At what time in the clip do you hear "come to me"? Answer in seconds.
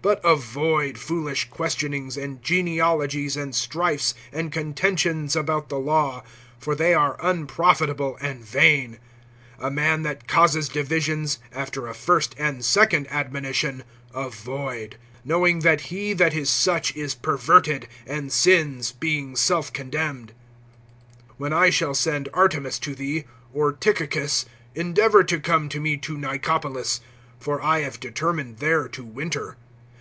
25.40-25.96